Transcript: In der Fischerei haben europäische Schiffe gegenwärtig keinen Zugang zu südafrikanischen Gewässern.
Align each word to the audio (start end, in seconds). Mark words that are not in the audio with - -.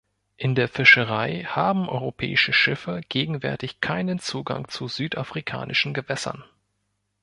In 0.35 0.55
der 0.55 0.67
Fischerei 0.67 1.43
haben 1.43 1.87
europäische 1.87 2.53
Schiffe 2.53 3.01
gegenwärtig 3.07 3.81
keinen 3.81 4.17
Zugang 4.17 4.67
zu 4.67 4.87
südafrikanischen 4.87 5.93
Gewässern. 5.93 6.43